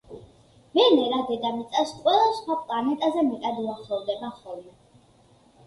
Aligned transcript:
ვენერა 0.77 1.19
დედამიწას 1.27 1.91
ყველა 1.99 2.33
სხვა 2.39 2.57
პლანეტაზე 2.65 3.27
მეტად 3.29 3.63
უახლოვდება 3.67 4.35
ხოლმე. 4.43 4.77